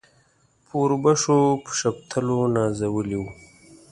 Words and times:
په 0.65 0.73
اوربشو 0.81 1.39
په 1.63 1.71
شفتلو 1.79 2.37
نازولي 2.55 3.17
وو. 3.19 3.29